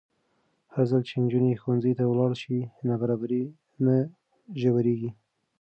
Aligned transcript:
هرځل 0.73 1.01
چې 1.09 1.15
نجونې 1.23 1.59
ښوونځي 1.61 1.93
ته 1.97 2.03
ولاړې 2.07 2.37
شي، 2.41 2.59
نابرابري 2.87 3.43
نه 3.85 3.95
ژورېږي. 4.61 5.11